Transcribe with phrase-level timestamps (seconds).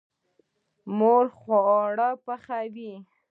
[0.97, 2.93] مور خواړه پخوي.